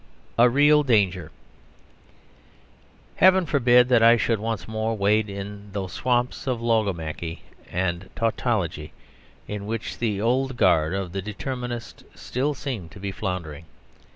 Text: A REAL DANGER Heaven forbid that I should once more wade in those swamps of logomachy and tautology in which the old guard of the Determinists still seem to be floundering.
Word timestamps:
A 0.39 0.49
REAL 0.49 0.81
DANGER 0.81 1.29
Heaven 3.17 3.45
forbid 3.45 3.87
that 3.89 4.01
I 4.01 4.17
should 4.17 4.39
once 4.39 4.67
more 4.67 4.97
wade 4.97 5.29
in 5.29 5.69
those 5.73 5.93
swamps 5.93 6.47
of 6.47 6.59
logomachy 6.59 7.43
and 7.69 8.09
tautology 8.15 8.93
in 9.47 9.67
which 9.67 9.99
the 9.99 10.19
old 10.19 10.57
guard 10.57 10.95
of 10.95 11.11
the 11.11 11.21
Determinists 11.21 12.03
still 12.15 12.55
seem 12.55 12.89
to 12.89 12.99
be 12.99 13.11
floundering. 13.11 13.65